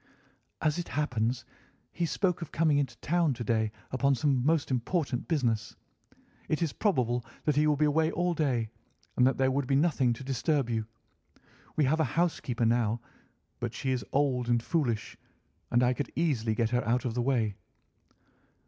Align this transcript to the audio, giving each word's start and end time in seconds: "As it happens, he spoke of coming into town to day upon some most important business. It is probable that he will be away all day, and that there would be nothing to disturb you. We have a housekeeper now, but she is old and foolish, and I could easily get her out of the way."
"As 0.63 0.79
it 0.79 0.87
happens, 0.87 1.45
he 1.91 2.07
spoke 2.07 2.41
of 2.41 2.51
coming 2.51 2.79
into 2.79 2.97
town 3.01 3.35
to 3.35 3.43
day 3.43 3.71
upon 3.91 4.15
some 4.15 4.43
most 4.43 4.71
important 4.71 5.27
business. 5.27 5.75
It 6.49 6.63
is 6.63 6.73
probable 6.73 7.23
that 7.45 7.55
he 7.55 7.67
will 7.67 7.75
be 7.75 7.85
away 7.85 8.09
all 8.09 8.33
day, 8.33 8.71
and 9.15 9.27
that 9.27 9.37
there 9.37 9.51
would 9.51 9.67
be 9.67 9.75
nothing 9.75 10.11
to 10.13 10.23
disturb 10.23 10.71
you. 10.71 10.87
We 11.75 11.83
have 11.83 11.99
a 11.99 12.03
housekeeper 12.17 12.65
now, 12.65 12.99
but 13.59 13.75
she 13.75 13.91
is 13.91 14.03
old 14.11 14.49
and 14.49 14.63
foolish, 14.63 15.17
and 15.69 15.83
I 15.83 15.93
could 15.93 16.11
easily 16.15 16.55
get 16.55 16.71
her 16.71 16.83
out 16.83 17.05
of 17.05 17.13
the 17.13 17.21
way." 17.21 17.53